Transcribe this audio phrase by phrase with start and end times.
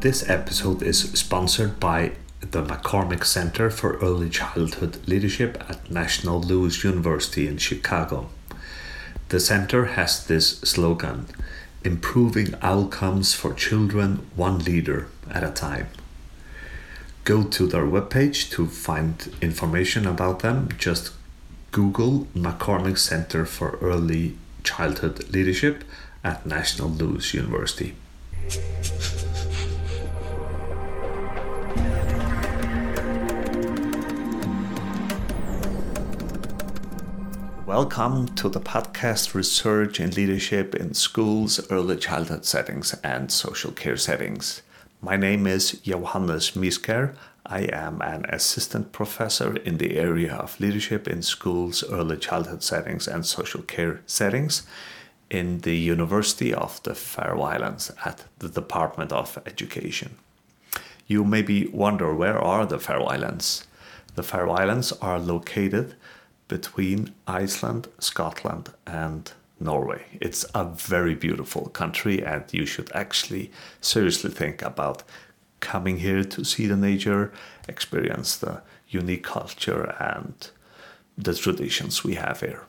[0.00, 6.82] This episode is sponsored by the McCormick Center for Early Childhood Leadership at National Louis
[6.82, 8.30] University in Chicago.
[9.28, 11.26] The center has this slogan
[11.84, 15.88] improving outcomes for children one leader at a time.
[17.24, 20.70] Go to their webpage to find information about them.
[20.78, 21.12] Just
[21.72, 25.84] Google McCormick Center for Early Childhood Leadership
[26.24, 27.96] at National Louis University.
[37.70, 43.96] Welcome to the podcast Research in Leadership in Schools, Early Childhood Settings, and Social Care
[43.96, 44.62] Settings.
[45.00, 47.14] My name is Johannes Misker.
[47.46, 53.06] I am an assistant professor in the area of leadership in schools, early childhood settings,
[53.06, 54.66] and social care settings
[55.30, 60.16] in the University of the Faroe Islands at the Department of Education.
[61.06, 63.64] You maybe wonder where are the Faroe Islands?
[64.16, 65.94] The Faroe Islands are located
[66.50, 70.02] between Iceland, Scotland, and Norway.
[70.20, 75.04] It's a very beautiful country, and you should actually seriously think about
[75.60, 77.32] coming here to see the nature,
[77.68, 80.50] experience the unique culture and
[81.16, 82.64] the traditions we have here.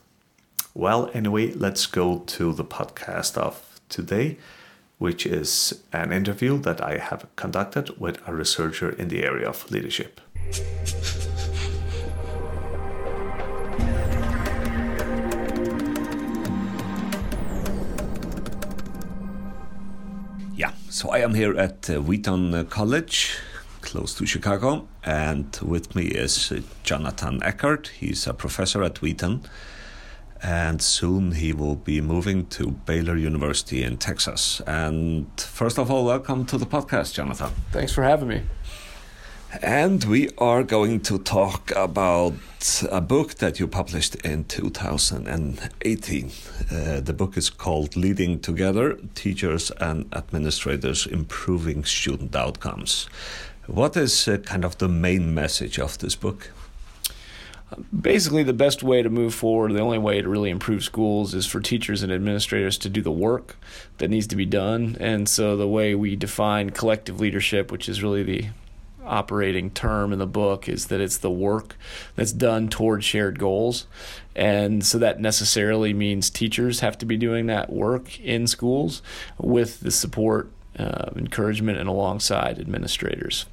[0.75, 4.37] Well, anyway, let's go to the podcast of today,
[4.99, 9.71] which is an interview that I have conducted with a researcher in the area of
[9.71, 10.21] leadership.
[20.91, 23.37] So I am here at uh, Wheaton College,
[23.79, 27.87] close to Chicago, and with me is uh, Jonathan Eckert.
[27.87, 29.43] He's a professor at Wheaton,
[30.43, 34.61] and soon he will be moving to Baylor University in Texas.
[34.67, 37.51] And first of all, welcome to the podcast, Jonathan.
[37.71, 38.41] Thanks for having me.
[39.59, 42.35] And we are going to talk about
[42.89, 46.31] a book that you published in 2018.
[46.71, 53.09] Uh, the book is called Leading Together Teachers and Administrators Improving Student Outcomes.
[53.67, 56.51] What is uh, kind of the main message of this book?
[57.99, 61.45] Basically, the best way to move forward, the only way to really improve schools is
[61.45, 63.57] for teachers and administrators to do the work
[63.97, 64.95] that needs to be done.
[65.01, 68.45] And so, the way we define collective leadership, which is really the
[69.05, 71.75] operating term in the book is that it's the work
[72.15, 73.87] that's done toward shared goals.
[74.35, 79.01] And so that necessarily means teachers have to be doing that work in schools
[79.37, 83.45] with the support, uh, encouragement, and alongside administrators.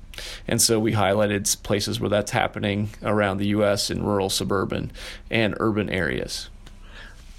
[0.46, 3.90] And so we highlighted places where that's happening around the U.S.
[3.90, 4.90] in rural, suburban,
[5.30, 6.48] and urban areas.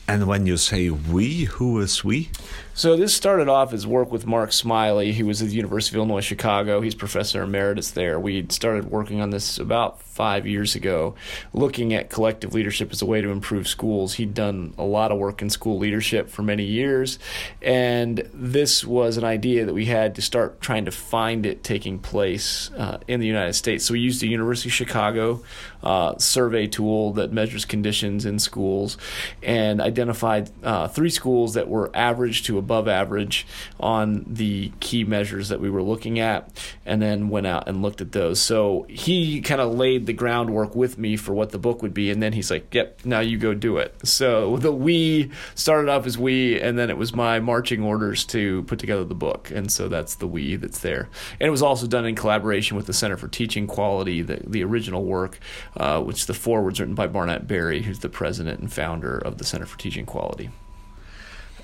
[0.07, 2.31] And when you say we, who is we?
[2.79, 5.97] So this started off as work with Mark Smylie, who was at the University of
[5.97, 6.79] Illinois Chicago.
[6.79, 8.17] He's professor emeritus there.
[8.17, 11.13] We started working on this about five years ago,
[11.51, 14.13] looking at collective leadership as a way to improve schools.
[14.13, 17.19] He'd done a lot of work in school leadership for many years,
[17.61, 21.99] and this was an idea that we had to start trying to find it taking
[21.99, 23.83] place uh, in the United States.
[23.83, 25.43] So we used the University of Chicago
[25.83, 28.97] uh, survey tool that measures conditions in schools
[29.43, 33.45] and identified uh, three schools that were average to above average
[33.79, 36.49] on the key measures that we were looking at,
[36.85, 38.41] and then went out and looked at those.
[38.41, 42.11] So he kind of laid the groundwork with me for what the book would be,
[42.11, 46.05] and then he's like, "Yep, now you go do it." So the we started off
[46.05, 49.71] as we, and then it was my marching orders to put together the book, and
[49.71, 51.09] so that's the we that's there.
[51.39, 54.63] And it was also done in collaboration with the Center for Teaching Quality, the the
[54.63, 55.39] original work
[55.77, 59.43] uh, which the foreword's written by Barnett Berry, who's the president and founder of the
[59.43, 60.49] Center for Teaching Quality.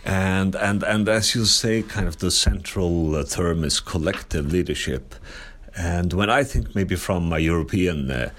[0.05, 5.15] And and and as you say, kind of the central uh, term is collective leadership.
[5.75, 8.29] And when I think maybe from a European uh,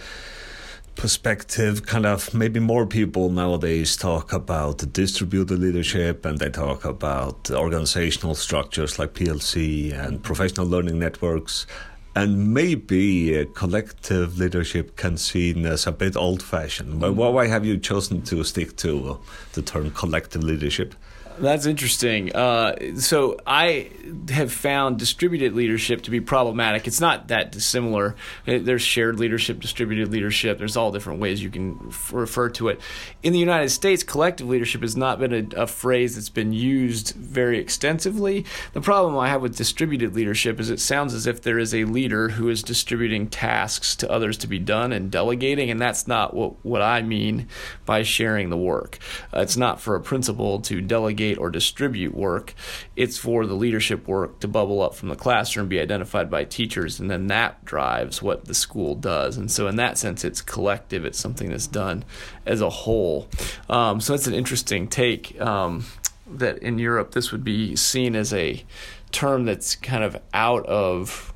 [0.95, 7.51] perspective, kind of maybe more people nowadays talk about distributed leadership and they talk about
[7.51, 11.67] organizational structures like PLC and professional learning networks
[12.15, 16.99] and maybe uh, collective leadership can seen as a bit old fashioned.
[16.99, 19.17] But why have you chosen to stick to uh,
[19.53, 20.95] the term collective leadership?
[21.39, 22.35] That's interesting.
[22.35, 23.91] Uh, so I
[24.31, 26.87] have found distributed leadership to be problematic.
[26.87, 28.17] It's not that dissimilar.
[28.47, 30.59] There's shared leadership, distributed leadership.
[30.59, 32.81] There's all different ways you can refer to it.
[33.23, 37.15] In the United States, collective leadership has not been a, a, phrase that's been used
[37.17, 38.47] very extensively.
[38.73, 41.85] The problem I have with distributed leadership is it sounds as if there is a
[41.85, 46.35] leader who is distributing tasks to others to be done and delegating, and that's not
[46.35, 47.49] what, what I mean
[47.85, 48.99] by sharing the work.
[49.35, 52.55] Uh, it's not for a principal to delegate or distribute work.
[52.95, 57.01] It's for the leadership work to bubble up from the classroom, be identified by teachers,
[57.01, 59.37] and then that drives what the school does.
[59.37, 61.05] And so, in that sense, it's collective.
[61.05, 62.05] It's something that's done
[62.45, 63.29] as a whole.
[63.69, 65.41] Um, so that's an interesting take.
[65.41, 65.85] Um,
[66.29, 68.65] that in Europe, this would be seen as a
[69.13, 71.33] term that's kind of out of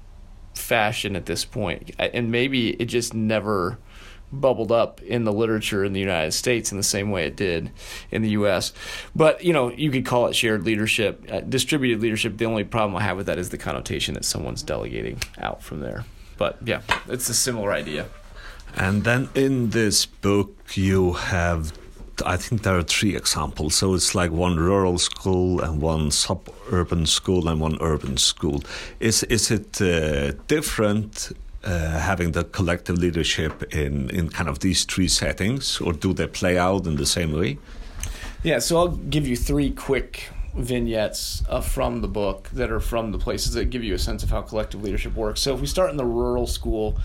[0.55, 3.79] fashion at this point, and maybe it just never
[4.32, 7.71] bubbled up in the literature in the United States in the same way it did
[8.11, 8.73] in the U.S.
[9.15, 12.37] But you know, you could call it shared leadership, uh, distributed leadership.
[12.37, 15.81] The only problem I have with that is the connotation that someone's delegating out from
[15.81, 16.05] there.
[16.38, 18.06] But yeah, it's a similar idea.
[18.77, 21.73] And then in this book, you have
[22.25, 23.75] I think there are three examples.
[23.75, 28.62] So it's like one rural school and one suburban school and one urban school.
[29.00, 31.32] Is is it uh, different
[31.65, 36.27] uh, having the collective leadership in in kind of these three settings, or do they
[36.27, 37.59] play out in the same way?
[38.43, 38.61] Yeah.
[38.61, 43.19] So I'll give you three quick vignettes uh, from the book that are from the
[43.19, 45.41] places that give you a sense of how collective leadership works.
[45.41, 46.99] So if we start in the rural school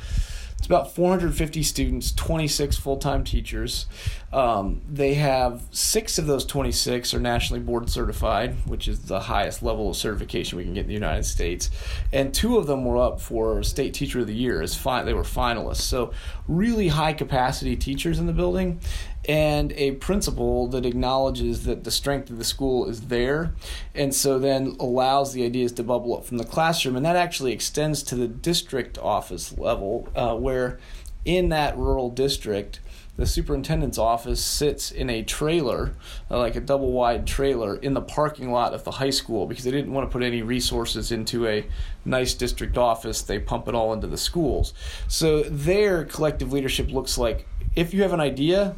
[0.58, 3.86] it's about 450 students, 26 full time teachers.
[4.34, 9.62] Um, they have six of those 26 are nationally board certified, which is the highest
[9.62, 11.70] level of certification we can get in the United States.
[12.12, 15.14] And two of them were up for State Teacher of the Year as fi- they
[15.14, 15.82] were finalists.
[15.82, 16.12] So,
[16.48, 18.80] really high capacity teachers in the building
[19.28, 23.54] and a principal that acknowledges that the strength of the school is there
[23.94, 27.52] and so then allows the ideas to bubble up from the classroom and that actually
[27.52, 30.80] extends to the district office level uh, where
[31.24, 32.80] in that rural district
[33.18, 35.94] the superintendent's office sits in a trailer,
[36.30, 39.64] uh, like a double wide trailer, in the parking lot of the high school because
[39.64, 41.66] they didn't want to put any resources into a
[42.04, 43.22] nice district office.
[43.22, 44.74] They pump it all into the schools.
[45.08, 48.76] So their collective leadership looks like if you have an idea,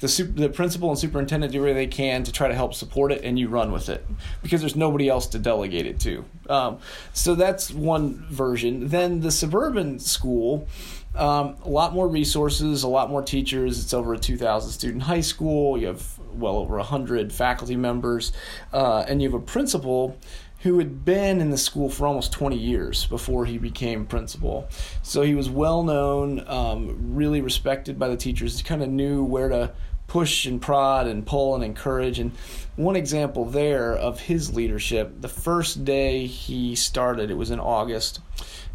[0.00, 3.12] the super, the principal and superintendent do whatever they can to try to help support
[3.12, 4.04] it, and you run with it
[4.42, 6.24] because there's nobody else to delegate it to.
[6.48, 6.78] Um,
[7.12, 8.88] so that's one version.
[8.88, 10.68] Then the suburban school,
[11.14, 13.82] um, a lot more resources, a lot more teachers.
[13.82, 15.76] It's over a 2,000 student high school.
[15.78, 18.32] You have well over 100 faculty members,
[18.72, 20.16] uh, and you have a principal
[20.60, 24.68] who had been in the school for almost 20 years before he became principal.
[25.02, 29.48] So he was well known, um, really respected by the teachers, kind of knew where
[29.48, 29.72] to
[30.08, 32.18] push and prod and pull and encourage.
[32.18, 32.32] And
[32.76, 38.20] one example there of his leadership, the first day he started, it was in August,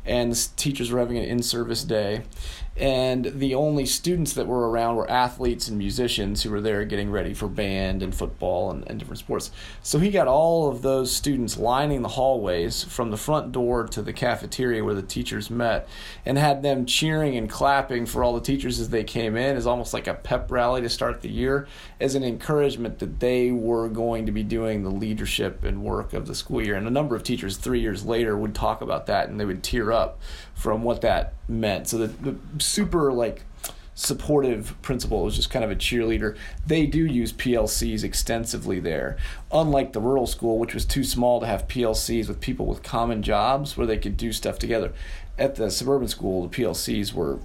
[0.06, 2.24] and the teachers were having an in service day
[2.76, 7.12] and the only students that were around were athletes and musicians who were there getting
[7.12, 9.52] ready for band and football and, and, different sports.
[9.84, 14.02] So he got all of those students lining the hallways from the front door to
[14.02, 15.88] the cafeteria where the teachers met
[16.26, 19.68] and had them cheering and clapping for all the teachers as they came in as
[19.68, 21.68] almost like a pep rally to start the year
[22.02, 26.26] as an encouragement that they were going to be doing the leadership and work of
[26.26, 26.76] the school year.
[26.76, 29.62] And a number of teachers three years later would talk about that and they would
[29.62, 30.20] tear up
[30.56, 31.88] from what that meant.
[31.88, 33.44] So the, the super like
[33.96, 36.36] supportive principal was just kind of a cheerleader.
[36.66, 39.18] They do use PLCs extensively there.
[39.52, 43.22] Unlike the rural school, which was too small to have PLCs with people with common
[43.22, 44.94] jobs where they could do stuff together.
[45.38, 47.40] At the suburban school, the PLCs were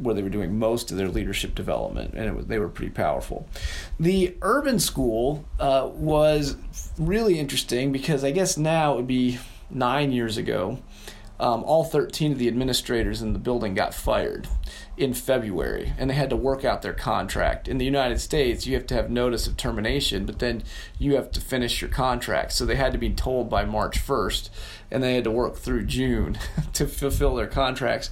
[0.00, 3.46] where they were doing most of their leadership development, and was, they were pretty powerful.
[4.00, 6.56] The urban school uh, was
[6.98, 9.38] really interesting because I guess now it would be
[9.70, 10.78] nine years ago
[11.42, 14.46] um, all 13 of the administrators in the building got fired
[14.96, 17.66] in February, and they had to work out their contract.
[17.66, 20.62] In the United States, you have to have notice of termination, but then
[21.00, 22.52] you have to finish your contract.
[22.52, 24.50] So they had to be told by March 1st,
[24.92, 26.38] and they had to work through June
[26.74, 28.10] to fulfill their contracts.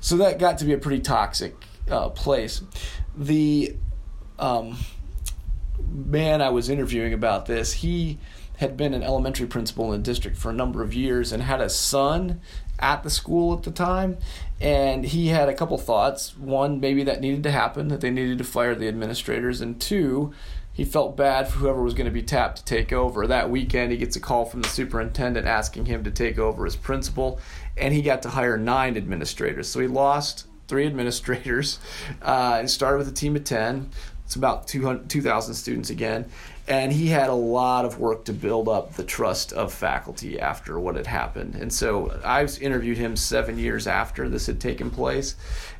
[0.00, 1.54] So that got to be a pretty toxic
[1.88, 2.62] uh, place.
[3.16, 3.76] The
[4.40, 4.76] um,
[5.88, 8.18] man I was interviewing about this, he
[8.62, 11.60] had been an elementary principal in the district for a number of years and had
[11.60, 12.40] a son
[12.78, 14.16] at the school at the time,
[14.60, 16.36] and he had a couple thoughts.
[16.38, 20.32] One, maybe that needed to happen, that they needed to fire the administrators, and two,
[20.72, 23.26] he felt bad for whoever was going to be tapped to take over.
[23.26, 26.76] That weekend, he gets a call from the superintendent asking him to take over as
[26.76, 27.40] principal,
[27.76, 29.68] and he got to hire nine administrators.
[29.68, 31.78] So he lost three administrators
[32.22, 33.90] uh, and started with a team of 10.
[34.24, 36.30] It's about 2,000 students again
[36.68, 40.78] and he had a lot of work to build up the trust of faculty after
[40.78, 41.56] what had happened.
[41.56, 45.34] And so I interviewed him seven years after this had taken place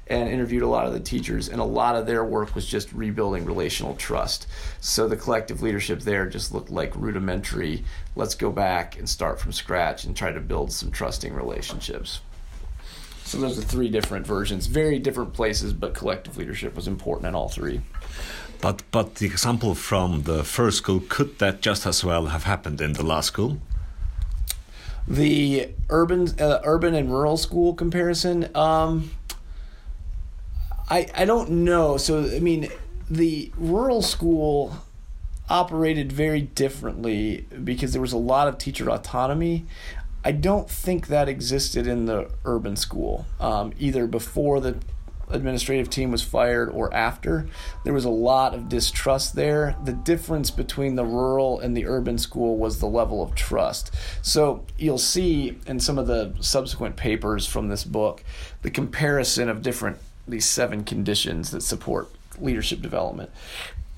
[0.09, 2.93] and interviewed a lot of the teachers, and a lot of their work was just
[2.93, 4.49] rebuilding relational trust.
[4.81, 7.85] So the collective leadership there just looked like rudimentary.
[8.17, 12.21] Let's go back and start from scratch and try to build some trusting relationships.
[13.25, 17.35] So those are three different versions, very different places, but collective leadership was important in
[17.35, 17.81] all three.
[18.63, 22.81] But but the example from the first school could that just as well have happened
[22.81, 23.59] in the last school?
[25.07, 28.49] The urban uh, urban and rural school comparison.
[28.57, 29.11] Um,
[30.89, 31.97] I I don't know.
[31.97, 32.71] So I mean,
[33.11, 34.77] the rural school
[35.51, 39.67] operated very differently because there was a lot of teacher autonomy.
[40.25, 44.77] I don't think that existed in the urban school, um, either before the
[45.33, 47.47] administrative team was fired or after.
[47.85, 49.77] There was a lot of distrust there.
[49.85, 53.95] The difference between the rural and the urban school was the level of trust.
[54.23, 58.23] So you'll see in some of the subsequent papers from this book
[58.63, 62.09] the comparison of different these seven conditions that support
[62.39, 63.31] leadership development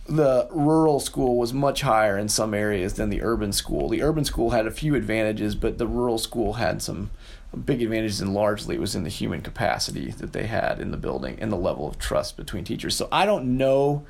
[0.06, 3.88] the rural school was much higher in some areas than the urban school.
[3.88, 7.10] The urban school had a few advantages, but the rural school had some
[7.56, 10.96] big advantages, and largely it was in the human capacity that they had in the
[10.96, 12.96] building and the level of trust between teachers.
[12.96, 14.04] So I don't know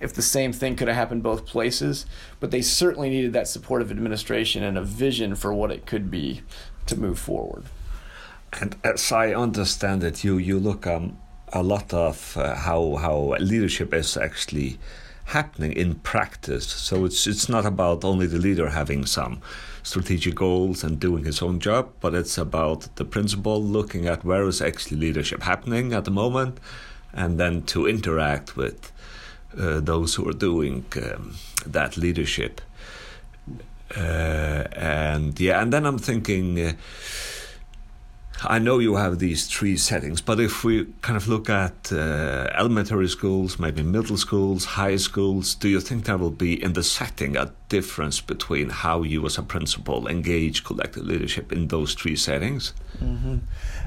[0.00, 2.06] if the same thing could have happened both places,
[2.40, 6.42] but they certainly needed that supportive administration and a vision for what it could be
[6.86, 7.64] to move forward.
[8.60, 11.18] And as I understand it, you you look um,
[11.52, 14.78] a lot of uh, how how leadership is actually
[15.26, 16.66] happening in practice.
[16.66, 19.40] So it's it's not about only the leader having some
[19.88, 24.46] strategic goals and doing his own job, but it's about the principal looking at where
[24.46, 26.58] is actually leadership happening at the moment,
[27.12, 28.92] and then to interact with
[29.58, 31.34] uh, those who are doing um,
[31.66, 32.60] that leadership.
[33.96, 36.60] Uh, and yeah, and then I'm thinking.
[36.60, 36.72] Uh,
[38.44, 42.46] I know you have these three settings, but if we kind of look at uh,
[42.54, 46.84] elementary schools, maybe middle schools, high schools, do you think there will be in the
[46.84, 52.16] setting a difference between how you as a principal engage collective leadership in those three
[52.16, 52.72] settings?
[53.02, 53.38] Mm-hmm.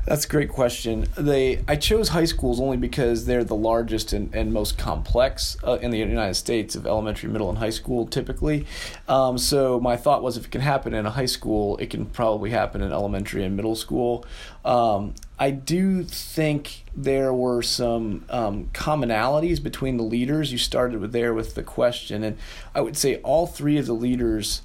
[0.06, 1.06] That's a great question.
[1.16, 5.78] They I chose high schools only because they're the largest and, and most complex uh,
[5.82, 8.66] in the United States of elementary, middle, and high school typically.
[9.08, 12.06] Um, so my thought was if it can happen in a high school, it can
[12.06, 14.26] probably happen in elementary and middle school.
[14.64, 20.52] Um, I do think there were some um, commonalities between the leaders.
[20.52, 22.38] You started with there with the question, and
[22.76, 24.62] I would say all three of the leaders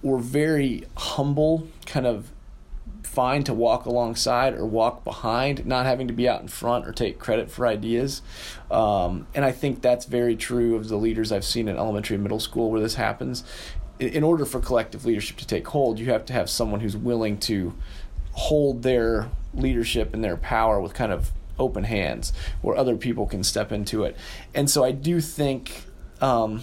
[0.00, 2.30] were very humble, kind of
[3.02, 6.92] fine to walk alongside or walk behind, not having to be out in front or
[6.92, 8.22] take credit for ideas.
[8.70, 12.22] Um, and I think that's very true of the leaders I've seen in elementary and
[12.22, 13.44] middle school where this happens.
[13.98, 17.38] In, order for collective leadership to take hold, you have to have someone who's willing
[17.40, 17.74] to
[18.36, 23.42] hold their leadership and their power with kind of open hands where other people can
[23.42, 24.14] step into it.
[24.54, 25.84] And so I do think
[26.20, 26.62] um,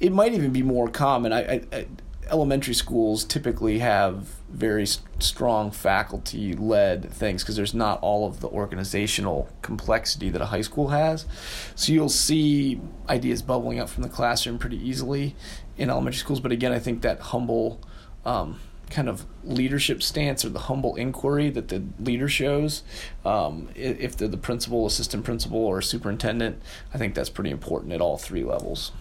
[0.00, 1.34] it might even be more common.
[1.34, 1.86] I, I,
[2.30, 8.48] elementary schools typically have very strong faculty led things because there's not all of the
[8.48, 11.26] organizational complexity that a high school has.
[11.74, 15.36] So you'll see ideas bubbling up from the classroom pretty easily
[15.76, 16.40] in elementary schools.
[16.40, 17.80] But again, I think that humble
[18.24, 18.58] um,
[18.90, 22.82] kind of leadership stance or the humble inquiry that the leader shows,
[23.24, 26.62] um, if they're the principal, assistant principal, or superintendent,
[26.94, 28.92] I think that's pretty important at all three levels.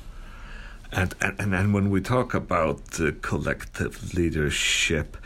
[0.92, 5.18] And and and when we talk about uh, collective leadership,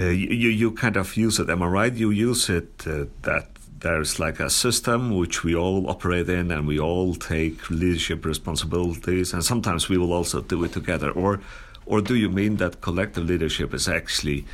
[0.00, 1.50] uh, you you kind of use it.
[1.50, 1.94] Am I right?
[1.94, 3.48] You use it uh, that
[3.80, 9.32] there's like a system which we all operate in, and we all take leadership responsibilities,
[9.32, 11.10] and sometimes we will also do it together.
[11.10, 11.40] Or,
[11.86, 14.44] or do you mean that collective leadership is actually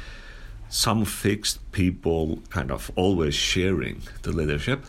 [0.68, 4.84] some fixed people kind of always sharing the leadership?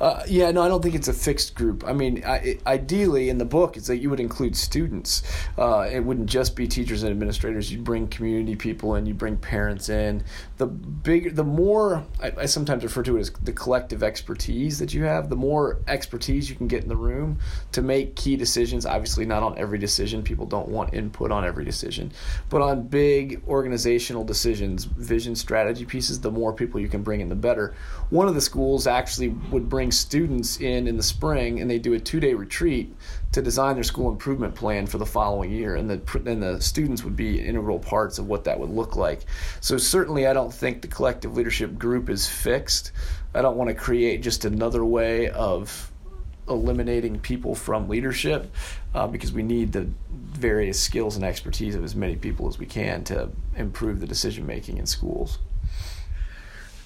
[0.00, 1.84] Uh, yeah, no, I don't think it's a fixed group.
[1.86, 5.22] I mean, I, ideally in the book, it's that you would include students.
[5.58, 7.70] Uh, it wouldn't just be teachers and administrators.
[7.70, 9.04] You'd bring community people in.
[9.04, 10.24] You bring parents in.
[10.56, 14.94] The bigger, the more I, I, sometimes refer to it as the collective expertise that
[14.94, 15.28] you have.
[15.28, 17.38] The more expertise you can get in the room
[17.72, 18.86] to make key decisions.
[18.86, 20.22] Obviously, not on every decision.
[20.22, 22.10] People don't want input on every decision,
[22.48, 27.28] but on big organizational decisions, vision, strategy pieces, the more people you can bring in,
[27.28, 27.74] the better.
[28.08, 31.78] One of the schools actually would bring bring students in in the spring and they
[31.78, 32.94] do a two day retreat
[33.32, 35.76] to design their school improvement plan for the following year.
[35.76, 39.20] And the, and the students would be integral parts of what that would look like.
[39.60, 42.92] So, certainly, I don't think the collective leadership group is fixed.
[43.34, 45.90] I don't want to create just another way of
[46.48, 48.52] eliminating people from leadership
[48.94, 52.66] uh, because we need the various skills and expertise of as many people as we
[52.66, 55.38] can to improve the decision making in schools.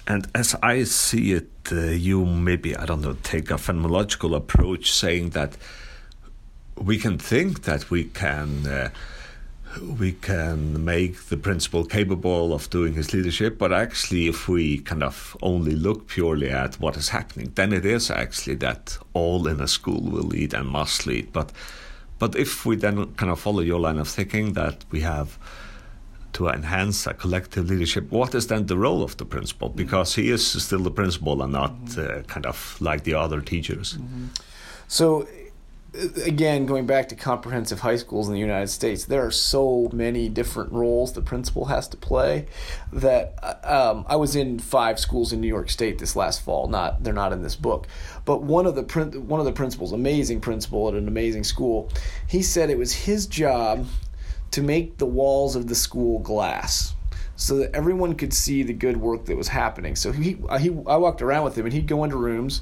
[0.07, 4.91] And as I see it, uh, you maybe, I don't know, take a phenomenological approach
[4.91, 5.57] saying that
[6.77, 8.89] we can think that we can uh,
[9.81, 15.03] we can make the principal capable of doing his leadership, but actually, if we kind
[15.03, 19.59] of only look purely at what is happening, then it is actually that all in
[19.59, 21.33] a school will lead and must lead.
[21.33, 21.51] But,
[22.19, 25.37] but if we then kind of follow your line of thinking that we have
[26.35, 29.69] to enhance a collective leadership, what is then the role of the principal?
[29.69, 33.93] Because he is still the principal and not uh, kind of like the other teachers.
[33.93, 34.25] Mm-hmm.
[34.87, 35.27] So
[36.25, 40.29] again, going back to comprehensive high schools in the United States, there are so many
[40.29, 42.47] different roles the principal has to play
[42.91, 46.67] that um, I was in five schools in New York State this last fall.
[46.67, 47.87] Not they're not in this book,
[48.25, 48.83] but one of the
[49.19, 51.89] one of the principals, amazing principal at an amazing school,
[52.27, 53.87] he said it was his job
[54.51, 56.95] to make the walls of the school glass
[57.35, 59.95] so that everyone could see the good work that was happening.
[59.95, 62.61] So he, uh, he I walked around with him and he'd go into rooms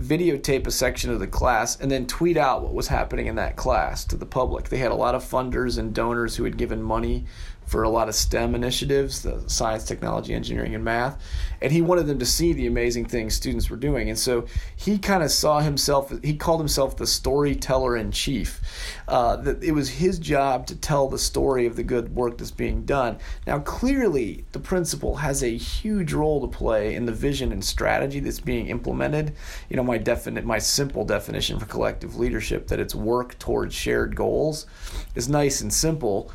[0.00, 3.56] videotape a section of the class and then tweet out what was happening in that
[3.56, 4.68] class to the public.
[4.68, 7.26] They had a lot of funders and donors who had given money
[7.70, 11.22] for a lot of STEM initiatives, the science, technology, engineering, and math.
[11.62, 14.08] And he wanted them to see the amazing things students were doing.
[14.08, 18.60] And so he kind of saw himself, he called himself the storyteller in chief.
[19.06, 22.50] Uh, that it was his job to tell the story of the good work that's
[22.50, 23.18] being done.
[23.46, 28.18] Now, clearly, the principal has a huge role to play in the vision and strategy
[28.18, 29.36] that's being implemented.
[29.68, 34.16] You know, my definite, my simple definition for collective leadership that it's work towards shared
[34.16, 34.66] goals
[35.14, 36.32] is nice and simple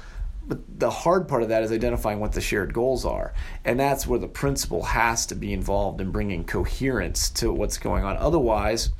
[0.47, 3.33] but the hard part of that is identifying what the shared goals are.
[3.63, 8.03] And that's where the principal has to be involved in bringing coherence to what's going
[8.03, 8.17] on.
[8.17, 8.91] Otherwise,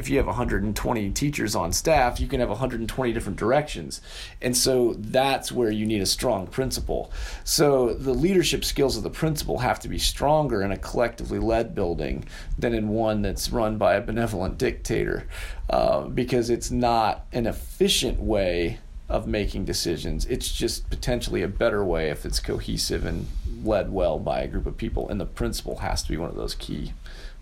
[0.00, 4.00] if you have 120 teachers on staff, you can have 120 different directions.
[4.40, 7.12] And so that's where you need a strong principal.
[7.44, 11.74] So the leadership skills of the principal have to be stronger in a collectively led
[11.74, 12.24] building
[12.58, 15.28] than in one that's run by a benevolent dictator
[15.68, 18.78] uh, because it's not an efficient way
[19.10, 20.24] of making decisions.
[20.26, 23.26] It's just potentially a better way if it's cohesive and
[23.62, 25.08] led well by a group of people.
[25.08, 26.92] And the principal has to be one of those key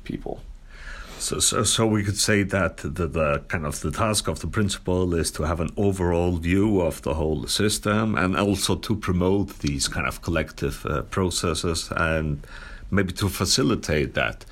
[0.02, 0.40] people.
[1.18, 4.46] So, so, so we could say that the, the kind of the task of the
[4.46, 9.58] principal is to have an overall view of the whole system and also to promote
[9.58, 12.46] these kind of collective uh, processes and
[12.90, 14.44] maybe to facilitate that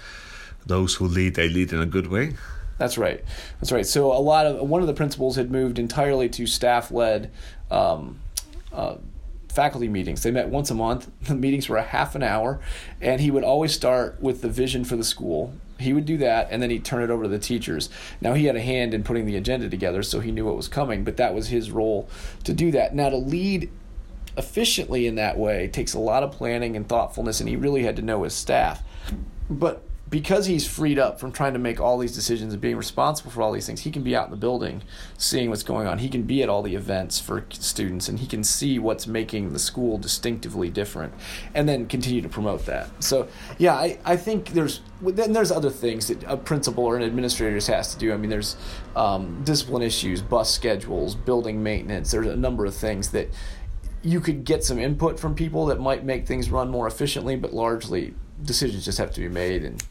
[0.67, 2.35] those who lead they lead in a good way.
[2.79, 3.25] That's right.
[3.61, 3.87] That's right.
[3.87, 7.31] So a lot of one of the principals had moved entirely to staff-led
[7.71, 8.21] um,
[8.73, 8.97] uh,
[9.49, 10.23] faculty meetings.
[10.23, 11.11] They met once a month.
[11.27, 12.61] The meetings were a half an hour,
[13.01, 15.55] and he would always start with the vision for the school.
[15.79, 17.91] He would do that, and then he'd turn it over to the teachers.
[18.21, 20.69] Now he had a hand in putting the agenda together, so he knew what was
[20.69, 21.05] coming.
[21.05, 22.09] But that was his role
[22.45, 22.95] to do that.
[22.95, 23.71] Now to lead
[24.37, 27.97] efficiently in that way takes a lot of planning and thoughtfulness, and he really had
[27.97, 28.83] to know his staff.
[29.49, 33.31] But because he's freed up from trying to make all these decisions and being responsible
[33.31, 34.83] for all these things, he can be out in the building
[35.19, 35.99] seeing what's going on.
[35.99, 39.53] He can be at all the events for students and he can see what's making
[39.53, 41.12] the school distinctively different
[41.55, 42.88] and then continue to promote that.
[43.03, 43.27] So,
[43.59, 47.57] yeah, I, I think there's then there's other things that a principal or an administrator
[47.73, 48.12] has to do.
[48.12, 48.57] I mean, there's
[48.95, 52.12] um, discipline issues, bus schedules, building maintenance.
[52.12, 53.29] There's a number of things that
[54.03, 57.53] you could get some input from people that might make things run more efficiently, but
[57.53, 58.14] largely
[58.45, 59.83] decisions just have to be made and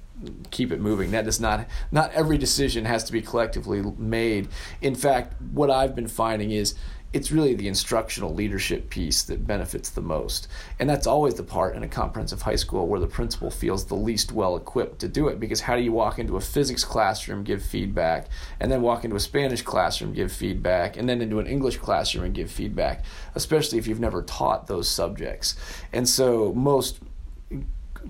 [0.51, 1.11] keep it moving.
[1.11, 4.47] That does not not every decision has to be collectively made.
[4.81, 6.75] In fact, what I've been finding is
[7.15, 10.49] it's really the instructional leadership piece that benefits the most.
[10.81, 13.95] And that's always the part in a comprehensive high school where the principal feels the
[13.95, 17.45] least well equipped to do it because how do you walk into a physics classroom,
[17.45, 18.27] give feedback,
[18.59, 22.25] and then walk into a Spanish classroom, give feedback, and then into an English classroom
[22.25, 25.55] and give feedback, especially if you've never taught those subjects.
[25.93, 26.99] And so most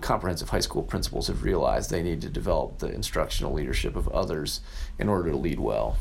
[0.02, 4.62] comprehensive high school principals have realized they need to develop the instructional leadership of others
[5.00, 5.98] in order to lead well.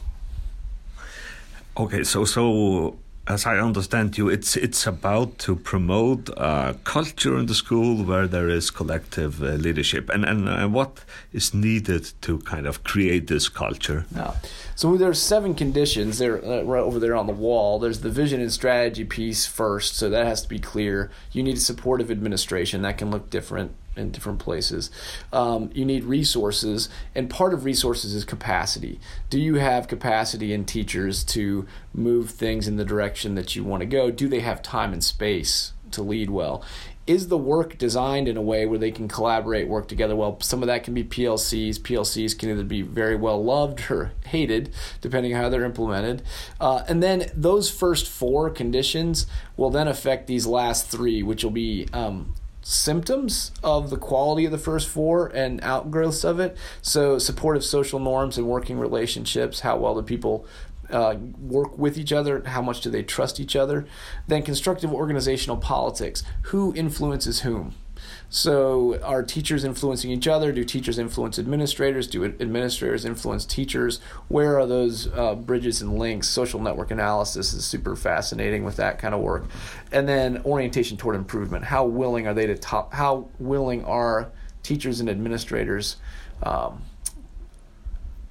[1.77, 7.47] Okay, so so as I understand you, it's it's about to promote a culture in
[7.47, 12.39] the school where there is collective uh, leadership, and and uh, what is needed to
[12.41, 14.05] kind of create this culture.
[14.15, 14.35] Yeah.
[14.77, 16.19] So there's seven conditions.
[16.19, 17.79] They're uh, right over there on the wall.
[17.79, 21.11] There's the vision and strategy piece first, so that has to be clear.
[21.33, 24.91] You need a supportive administration that can look different in different places.
[25.33, 29.01] Um, you need resources, and part of resources is capacity.
[29.31, 33.81] Do you have capacity in teachers to move things in the direction that you want
[33.81, 34.11] to go?
[34.11, 36.65] Do they have time and space to lead well?
[37.07, 40.41] Is the work designed in a way where they can collaborate, work together well?
[40.41, 41.79] Some of that can be PLCs.
[41.81, 46.23] PLCs can either be very well loved or hated, depending on how they're implemented.
[46.59, 51.51] Uh, and then those first four conditions will then affect these last three, which will
[51.51, 56.57] be um, symptoms of the quality of the first four and outgrowths of it.
[56.83, 60.47] So, supportive social norms and working relationships, how well do people
[60.91, 62.43] uh, work with each other?
[62.47, 63.87] How much do they trust each other?
[64.27, 66.23] Then constructive organizational politics.
[66.45, 67.75] Who influences whom?
[68.35, 70.51] So, are teachers influencing each other?
[70.51, 72.09] Do teachers influence administrators?
[72.09, 74.01] Do administrators influence teachers?
[74.27, 76.29] Where are those uh, bridges and links?
[76.31, 79.45] Social network analysis is super fascinating with that kind of work.
[79.93, 81.67] And then orientation toward improvement.
[81.67, 82.93] How willing are they to top?
[82.93, 84.33] How willing are
[84.65, 85.99] teachers and administrators?
[86.43, 86.83] Um,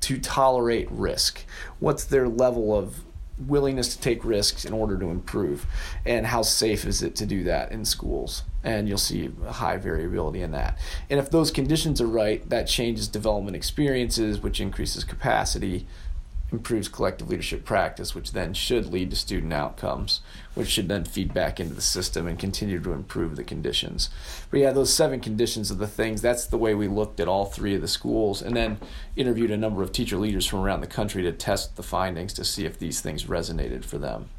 [0.01, 1.45] to tolerate risk?
[1.79, 3.05] What's their level of
[3.39, 5.65] willingness to take risks in order to improve?
[6.05, 8.43] And how safe is it to do that in schools?
[8.63, 10.78] And you'll see high variability in that.
[11.10, 15.86] And if those conditions are right, that changes development experiences, which increases capacity,
[16.54, 20.21] improves collective leadership practice, which then should lead to student outcomes,
[20.54, 24.10] which should then feed back into the system and continue to improve the conditions.
[24.49, 26.21] But yeah, those seven conditions are the things.
[26.21, 28.78] That's the way we looked at all three of the schools, and then
[29.15, 32.45] interviewed a number of teacher leaders from around the country to test the findings to
[32.45, 34.30] see if these things resonated for them.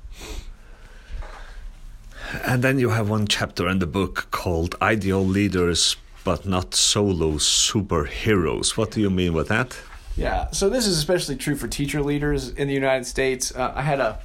[2.42, 7.32] And then you have one chapter in the book called Ideal Leaders but Not Solo
[7.32, 8.76] Superheroes.
[8.76, 9.78] What do you mean with that?
[10.16, 13.54] Yeah, so this is especially true for teacher leaders in the United States.
[13.54, 14.18] Uh, I had a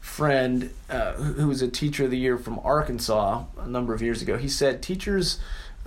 [0.00, 4.22] friend uh, who was a teacher of the year from Arkansas a number of years
[4.22, 4.36] ago.
[4.36, 5.38] He said teachers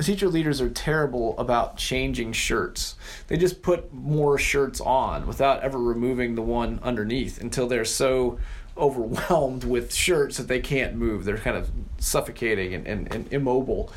[0.01, 2.95] teacher leaders are terrible about changing shirts.
[3.27, 8.39] They just put more shirts on without ever removing the one underneath until they're so
[8.77, 11.25] overwhelmed with shirts that they can't move.
[11.25, 13.91] They're kind of suffocating and, and, and immobile.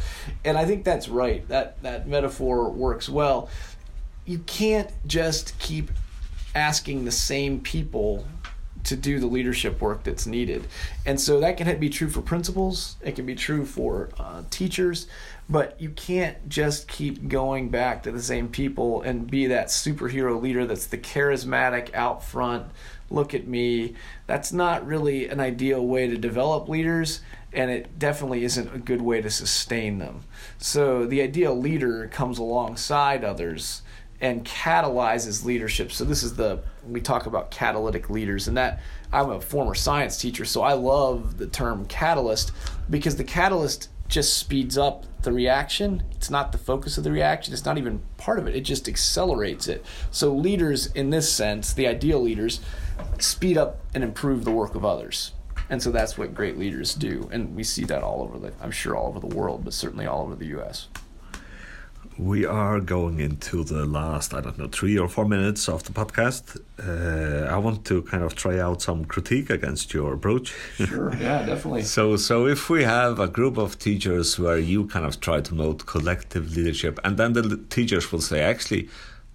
[0.45, 1.47] And I think that's right.
[1.49, 3.49] That that metaphor works well
[4.27, 5.91] you can't just keep
[6.55, 8.27] asking the same people
[8.85, 10.67] to do the leadership work that's needed.
[11.05, 15.09] And so that can be true for principals, it can be true for uh, teachers,
[15.49, 20.41] but you can't just keep going back to the same people and be that superhero
[20.41, 22.67] leader that's the charismatic out front,
[23.11, 23.95] look at me.
[24.27, 27.21] That's not really an ideal way to develop leaders.
[27.53, 30.25] And it definitely isn't a good way to sustain them.
[30.59, 33.83] So, the ideal leader comes alongside others
[34.21, 35.93] and catalyzes leadership.
[35.93, 38.81] So this is the we talk about catalytic leaders, and that
[39.13, 42.53] I'm a former science teacher, so I love the term catalyst
[42.89, 46.03] because the catalyst just speeds up the reaction.
[46.13, 47.53] It's not the focus of the reaction.
[47.53, 48.55] It's not even part of it.
[48.55, 49.85] It just accelerates it.
[50.13, 52.61] So leaders, in this sense, the ideal leaders,
[53.19, 55.33] speed up and improve the work of others.
[55.69, 58.71] And so that's what great leaders do, and we see that all over the I'm
[58.71, 60.89] sure all over the world, but certainly all over the U.S
[62.19, 65.93] we are going into the last, I don't know, three or four minutes of the
[65.93, 66.59] podcast.
[66.79, 70.55] Uh, I want to kind of try out some critique against your approach.
[70.77, 71.83] Sure, yeah, definitely.
[71.83, 75.49] so, so if we have a group of teachers where you kind of try to
[75.49, 78.89] promote collective leadership, and then the teachers will say, actually,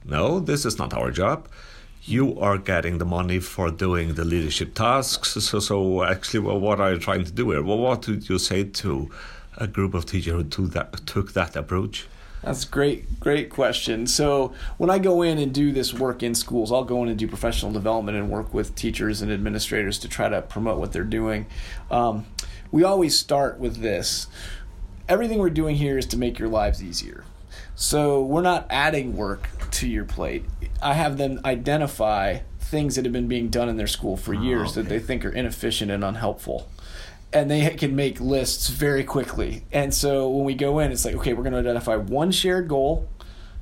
[0.04, 1.48] no, this is not our job.
[2.04, 5.34] You are getting the money for doing the leadership tasks.
[5.34, 7.62] So, so actually, well, what are you trying to do here?
[7.62, 9.12] Well, what would you say to
[9.58, 12.08] a group of teachers who took that, took that approach?
[12.42, 14.08] That's great, great question.
[14.08, 17.20] So when I go in and do this work in schools, I'll go in and
[17.20, 21.04] do professional development and work with teachers and administrators to try to promote what they're
[21.04, 21.46] doing.
[21.92, 22.26] Um,
[22.72, 24.26] we always start with this.
[25.08, 27.26] Everything we're doing here is to make your lives easier.
[27.76, 30.46] So we're not adding work to your plate.
[30.82, 34.42] I have them identify things that have been being done in their school for oh,
[34.42, 34.82] years oh, okay.
[34.82, 36.70] that they think are inefficient and unhelpful
[37.34, 39.64] and they can make lists very quickly.
[39.72, 42.68] And so when we go in, it's like, okay, we're going to identify one shared
[42.68, 43.08] goal,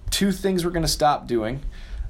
[0.10, 1.62] two things we're going to stop doing,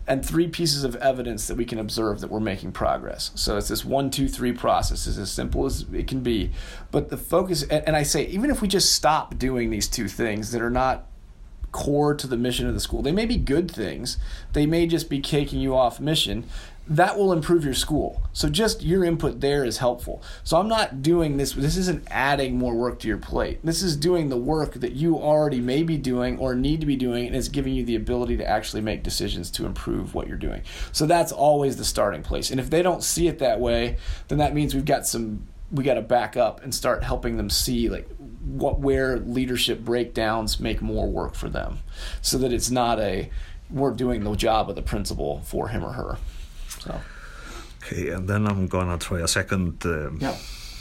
[0.07, 3.31] and three pieces of evidence that we can observe that we're making progress.
[3.35, 5.05] So it's this one, two, three process.
[5.05, 6.51] It's as simple as it can be.
[6.91, 10.51] But the focus, and I say, even if we just stop doing these two things
[10.51, 11.05] that are not
[11.71, 14.17] core to the mission of the school, they may be good things,
[14.53, 16.45] they may just be taking you off mission
[16.89, 18.23] that will improve your school.
[18.33, 20.23] So just your input there is helpful.
[20.43, 23.59] So I'm not doing this, this isn't adding more work to your plate.
[23.63, 26.95] This is doing the work that you already may be doing or need to be
[26.95, 30.37] doing, and it's giving you the ability to actually make decisions to improve what you're
[30.37, 30.63] doing.
[30.91, 32.49] So that's always the starting place.
[32.49, 35.83] And if they don't see it that way, then that means we've got some we
[35.83, 38.09] got to back up and start helping them see like
[38.57, 41.79] what where leadership breakdowns make more work for them
[42.21, 43.29] so that it's not a
[43.69, 46.17] we're doing the job of the principal for him or her
[46.79, 47.01] so.
[47.83, 50.35] Okay, and then I'm gonna try a second um, yeah.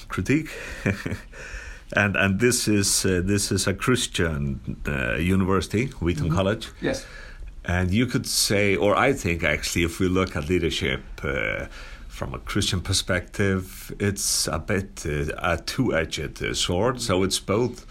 [0.09, 0.51] critique.
[1.93, 6.37] and and this is uh, this is a Christian uh, university, Wheaton mm-hmm.
[6.37, 6.71] College.
[6.81, 7.07] Yes.
[7.65, 11.67] And you could say, or I think actually, if we look at leadership uh,
[12.19, 16.97] from a Christian perspective, it's a bit uh, a two-edged uh, sword.
[16.97, 17.09] Mm-hmm.
[17.09, 17.87] So it's both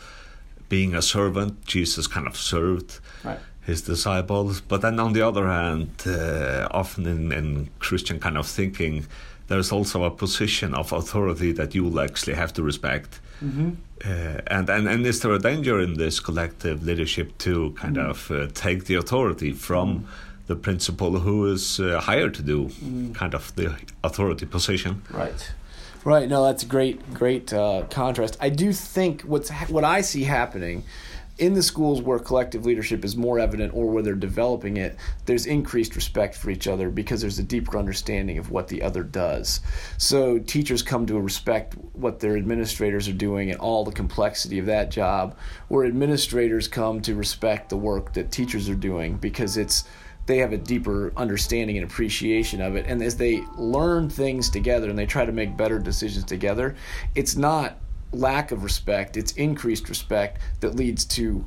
[0.70, 1.66] being a servant.
[1.66, 3.00] Jesus kind of served.
[3.24, 4.62] Right his disciples.
[4.62, 9.06] But then on the other hand, uh, often in, in Christian kind of thinking,
[9.50, 13.20] there's also a position of authority that you will actually have to respect.
[13.44, 13.72] Mm-hmm.
[14.06, 18.10] Uh, and, and and is there a danger in this collective leadership to kind mm-hmm.
[18.10, 20.08] of uh, take the authority from mm-hmm.
[20.48, 23.14] The principal who is uh, hired to do mm-hmm.
[23.14, 25.04] kind of the authority position?
[25.12, 25.54] Right.
[26.04, 26.30] Right.
[26.30, 28.38] No, that's a great, great uh, contrast.
[28.40, 30.84] I do think what's what I see happening
[31.38, 35.46] in the schools where collective leadership is more evident or where they're developing it, there's
[35.46, 39.62] increased respect for each other because there's a deeper understanding of what the other does.
[39.98, 44.66] So teachers come to respect what their administrators are doing and all the complexity of
[44.66, 49.84] that job, where administrators come to respect the work that teachers are doing because it's
[50.28, 52.86] they have a deeper understanding and appreciation of it.
[52.86, 56.76] And as they learn things together and they try to make better decisions together,
[57.16, 57.78] it's not
[58.12, 61.46] lack of respect, it's increased respect that leads to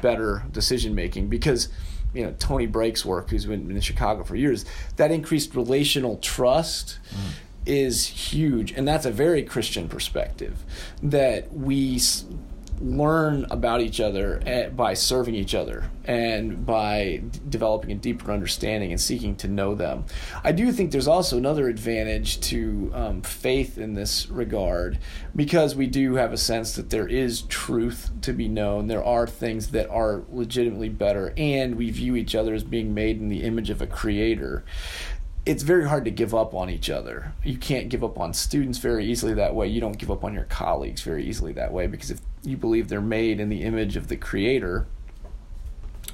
[0.00, 1.68] better decision making because
[2.14, 4.64] you know Tony Bryk's work, who's been in Chicago for years,
[4.96, 7.32] that increased relational trust mm.
[7.66, 10.62] is huge, and that's a very Christian perspective
[11.02, 11.98] that we
[12.82, 18.90] learn about each other by serving each other and by d- developing a deeper understanding
[18.90, 20.04] and seeking to know them.
[20.42, 24.98] I do think there's also another advantage to um, faith in this regard
[25.36, 28.88] because we do have a sense that there is truth to be known.
[28.88, 33.20] There are things that are legitimately better, and we view each other as being made
[33.20, 34.64] in the image of a creator
[35.44, 37.32] it's very hard to give up on each other.
[37.42, 39.66] You can't give up on students very easily that way.
[39.66, 42.88] You don't give up on your colleagues very easily that way because if you believe
[42.88, 44.86] they're made in the image of the creator,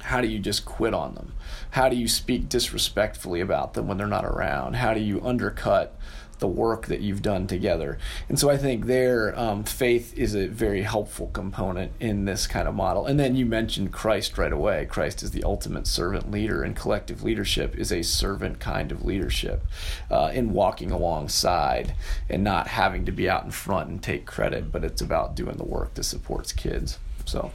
[0.01, 1.33] how do you just quit on them?
[1.71, 4.75] How do you speak disrespectfully about them when they're not around?
[4.75, 5.97] How do you undercut
[6.39, 7.97] the work that you've done together.
[8.27, 12.67] And so I think their um, faith is a very helpful component in this kind
[12.67, 13.05] of model.
[13.05, 14.85] And then you mentioned Christ right away.
[14.85, 19.63] Christ is the ultimate servant leader, and collective leadership is a servant kind of leadership
[20.09, 21.93] uh, in walking alongside
[22.29, 25.57] and not having to be out in front and take credit, but it's about doing
[25.57, 26.97] the work that supports kids.
[27.25, 27.51] So,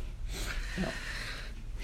[0.78, 0.90] yeah.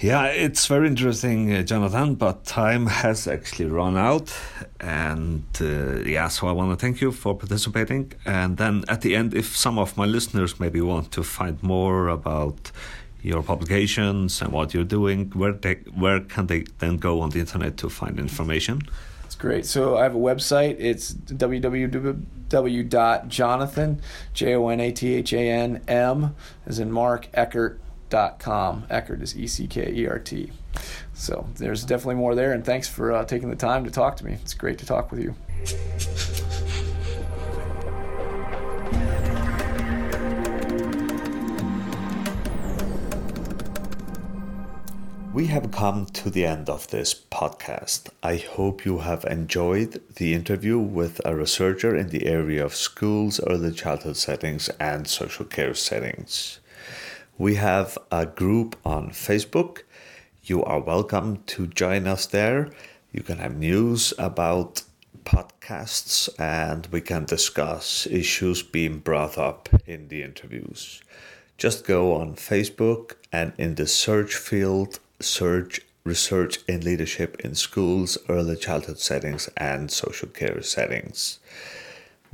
[0.03, 4.35] Yeah, it's very interesting, uh, Jonathan, but time has actually run out.
[4.81, 8.15] And uh, yeah, so I want to thank you for participating.
[8.25, 12.09] And then at the end, if some of my listeners maybe want to find more
[12.09, 12.73] about
[13.21, 17.41] your publications and what you're doing, where, they, where can they then go on the
[17.41, 18.81] internet to find information?
[19.27, 19.67] It's great.
[19.67, 20.77] So I have a website.
[20.79, 24.01] It's www.jonathan,
[24.33, 26.35] J O N A T H A N M,
[26.65, 27.79] as in Mark Eckert
[28.39, 28.85] com.
[28.91, 30.53] Eckert is E C K E R T.
[31.15, 34.25] So there's definitely more there, and thanks for uh, taking the time to talk to
[34.25, 34.35] me.
[34.43, 35.35] It's great to talk with you.
[45.33, 48.09] We have come to the end of this podcast.
[48.23, 53.41] I hope you have enjoyed the interview with a researcher in the area of schools,
[53.47, 56.59] early childhood settings, and social care settings.
[57.41, 59.85] We have a group on Facebook.
[60.43, 62.69] You are welcome to join us there.
[63.13, 64.83] You can have news about
[65.25, 71.01] podcasts and we can discuss issues being brought up in the interviews.
[71.57, 78.19] Just go on Facebook and in the search field, search research in leadership in schools,
[78.29, 81.39] early childhood settings, and social care settings.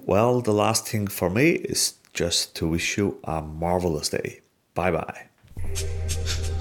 [0.05, 4.41] Well, the last thing for me is just to wish you a marvelous day.
[4.77, 6.56] Bye bye.